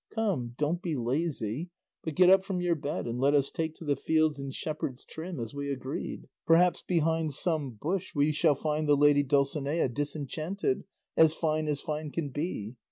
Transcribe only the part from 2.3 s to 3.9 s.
up from your bed and let us take to